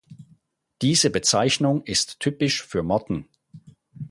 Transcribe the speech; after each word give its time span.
Diese 0.81 1.11
Bezeichnung 1.11 1.83
ist 1.83 2.19
typisch 2.19 2.63
für 2.65 2.81
Motten. 2.81 3.27